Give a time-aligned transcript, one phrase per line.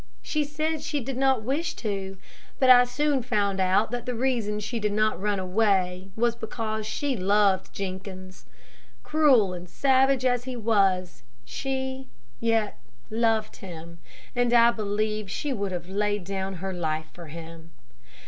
[0.23, 2.17] She said she did not wish to;
[2.57, 6.87] but I soon found out that the reason she did not run away, was because
[6.87, 8.47] she loved Jenkins.
[9.03, 12.09] Cruel and savage as he was, she
[12.39, 12.79] yet
[13.11, 13.99] loved him,
[14.35, 17.69] and I believe she would have laid down her life for him.